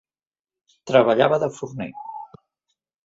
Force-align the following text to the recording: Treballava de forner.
Treballava 0.91 1.39
de 1.45 1.51
forner. 1.59 1.91